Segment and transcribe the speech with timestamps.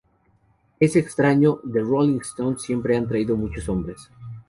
[0.79, 4.09] Es extraño, The Rolling Stones siempre han atraído a muchos hombres...